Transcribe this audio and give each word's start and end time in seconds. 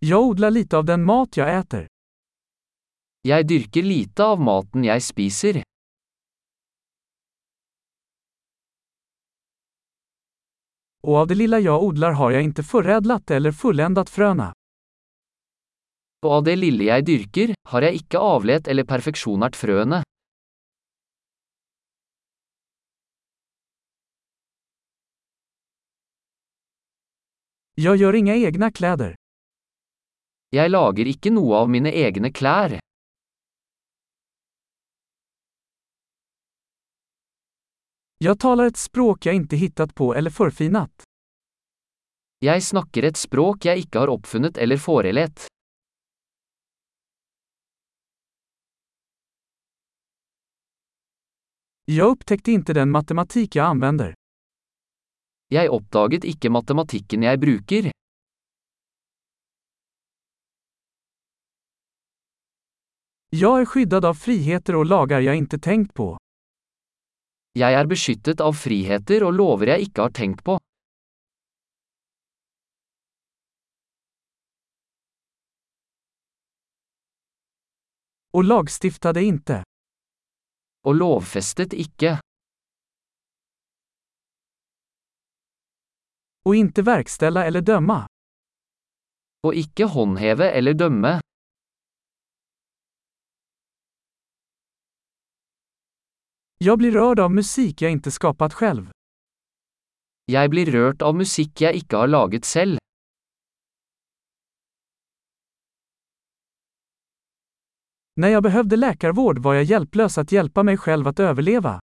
Jag 0.00 0.22
odler 0.22 0.50
lite 0.50 0.78
av 0.78 0.84
den 0.84 1.04
mat 1.04 1.36
jeg 1.36 1.54
eter. 1.60 1.86
Jeg 3.26 3.46
dyrker 3.50 3.82
lite 3.82 4.22
av 4.22 4.38
maten 4.38 4.84
jeg 4.86 5.02
spiser. 5.02 5.58
Og 11.02 11.18
av 11.24 11.26
det 11.32 11.40
lilla 11.40 11.58
jeg 11.58 11.82
odler 11.88 12.14
har 12.14 12.36
jeg 12.36 12.46
ikke 12.52 12.66
foredlet 12.70 13.34
eller 13.40 13.58
fullendet 13.64 14.14
frøene. 14.14 14.52
Og 16.22 16.30
av 16.38 16.46
det 16.46 16.54
lille 16.62 16.86
jeg 16.92 17.06
dyrker, 17.10 17.56
har 17.74 17.90
jeg 17.90 18.04
ikke 18.04 18.22
avlet 18.22 18.70
eller 18.70 18.86
perfeksjonert 18.86 19.58
frøene. 19.58 20.04
Jeg 27.78 27.98
gjør 27.98 28.14
ingen 28.22 28.46
egne 28.46 28.70
kläder. 28.70 29.17
Jeg 30.48 30.70
lager 30.72 31.08
ikke 31.10 31.28
noe 31.28 31.58
av 31.60 31.66
mine 31.68 31.90
egne 31.92 32.30
klær. 32.32 32.78
Jeg 38.18 38.34
taler 38.40 38.70
et 38.72 38.80
språk 38.80 39.28
jeg 39.28 39.42
ikke 39.42 39.58
hittet 39.60 39.92
på 39.94 40.08
eller 40.16 40.32
forfinet. 40.32 41.04
Jeg 42.40 42.64
snakker 42.64 43.04
et 43.10 43.20
språk 43.20 43.68
jeg 43.68 43.84
ikke 43.84 44.00
har 44.00 44.12
oppfunnet 44.14 44.56
eller 44.56 44.80
forelet. 44.80 45.44
Jeg 51.88 52.08
upptäckte 52.16 52.56
ikke 52.56 52.78
den 52.80 52.90
matematik 52.92 53.60
jeg 53.60 53.64
anvender. 53.68 54.16
Jeg 55.52 55.68
oppdaget 55.72 56.24
ikke 56.24 56.50
matematikken 56.52 57.28
jeg 57.28 57.40
bruker. 57.40 57.92
Jag 63.30 63.60
er 63.60 63.66
skyddet 63.68 64.04
av 64.08 64.14
friheter 64.16 64.76
og 64.78 64.86
lagar 64.88 65.20
jeg 65.20 65.42
ikke 65.42 65.58
tenkt 65.60 65.90
på. 65.92 66.14
Jeg 67.60 67.76
er 67.76 67.88
beskyttet 67.90 68.40
av 68.40 68.54
friheter 68.56 69.26
og 69.26 69.34
lover 69.36 69.74
jeg 69.74 69.90
ikke 69.90 70.06
har 70.06 70.14
tenkt 70.16 70.40
på. 70.44 70.56
Och 78.32 78.44
lagstiftade 78.44 79.20
ikke. 79.20 79.62
Og 80.88 80.94
lovfestet 80.96 81.72
ikke. 81.76 82.16
Og 86.48 86.56
ikke 86.56 86.82
verkställa 86.82 87.44
eller 87.44 87.60
dømme. 87.60 88.06
Og 89.44 89.54
ikke 89.54 89.92
håndheve 89.92 90.48
eller 90.48 90.72
dømme. 90.72 91.18
Jag 96.60 96.78
blir 96.78 96.92
rørt 96.92 97.20
av 97.22 97.30
musikk 97.30 97.84
jeg 97.84 98.00
ikke 98.00 98.10
skapat 98.10 98.54
selv. 98.58 98.88
Jeg 100.26 100.50
blir 100.50 100.66
rørt 100.74 101.04
av 101.06 101.14
musikk 101.14 101.62
jeg 101.62 101.84
ikke 101.84 102.00
har 102.00 102.10
laget 102.10 102.48
selv. 102.48 102.80
Når 108.18 108.34
jeg 108.34 108.42
behøvde 108.48 108.76
legevård, 108.76 109.38
var 109.38 109.54
jag 109.54 109.64
hjälplös 109.64 110.18
att 110.18 110.32
hjelpe 110.32 110.62
meg 110.62 110.82
selv 110.82 111.08
att 111.08 111.20
overleve. 111.20 111.78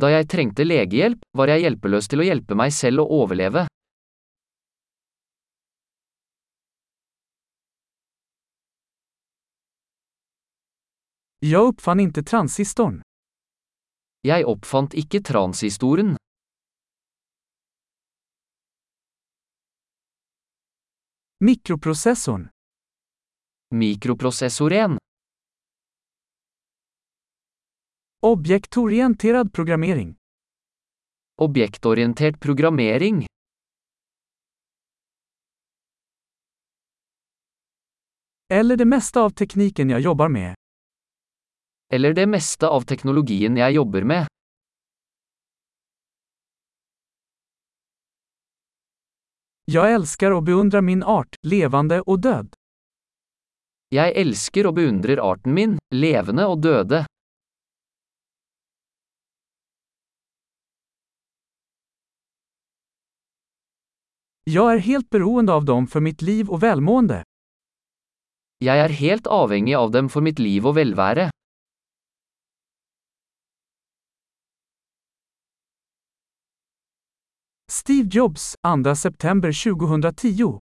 Da 0.00 0.08
jeg 0.10 0.28
trengte 0.28 0.64
legehjelp, 0.64 1.20
var 1.36 1.52
jeg 1.52 1.60
hjelpeløs 1.60 2.08
til 2.08 2.24
å 2.24 2.24
hjelpe 2.24 2.56
meg 2.56 2.72
selv 2.72 3.04
å 3.04 3.20
overleve. 3.20 3.66
Jag 11.46 11.66
uppfann 11.68 12.00
inte 12.00 12.22
transistorn. 12.22 13.02
Jeg 14.20 14.46
oppfant 14.46 14.94
ikke 14.94 15.20
transistoren. 15.20 16.16
Mikroprocessorn. 21.44 22.48
Mikroprosessoren. 23.74 24.98
Objektorienterad 28.22 29.52
programmering. 29.52 30.16
Objektorientert 31.36 32.40
programmering. 32.40 33.26
Eller 38.48 38.76
det 38.76 38.84
meste 38.84 39.20
av 39.20 39.30
teknikken 39.30 39.90
jeg 39.90 40.00
jobber 40.00 40.28
med. 40.28 40.63
Eller 41.94 42.14
det 42.14 42.26
meste 42.26 42.66
av 42.66 42.82
teknologien 42.90 43.54
jeg 43.54 43.76
jobber 43.76 44.02
med. 44.02 44.26
Jeg 49.70 49.94
elsker 49.96 50.34
og 50.34 50.42
beundrer 50.48 50.82
min 50.82 51.04
art, 51.06 51.38
levende 51.46 52.00
og 52.02 52.18
død. 52.26 52.50
Jeg 53.94 54.10
elsker 54.24 54.66
og 54.66 54.74
beundrer 54.80 55.22
arten 55.22 55.54
min, 55.54 55.76
levende 55.94 56.48
og 56.50 56.64
døde. 56.66 57.04
Jeg 64.50 64.66
er 64.74 64.82
helt 64.88 65.08
beroende 65.14 65.54
av 65.54 65.64
dem 65.70 65.86
for 65.86 66.02
mitt 66.04 66.26
liv 66.26 66.50
og 66.50 66.60
velmående. 66.66 67.22
Jeg 68.60 68.82
er 68.82 68.98
helt 68.98 69.30
avhengig 69.30 69.78
av 69.78 69.94
dem 69.94 70.10
for 70.10 70.26
mitt 70.26 70.42
liv 70.42 70.66
og 70.66 70.76
velvære. 70.76 71.30
Steve 77.76 78.08
Jobs, 78.08 78.54
2 78.62 78.94
september 78.94 79.50
2010. 79.50 80.60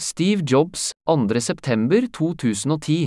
Steve 0.00 0.42
Jobs, 0.42 0.92
2. 1.06 1.38
september 1.38 2.08
2010 2.08 3.06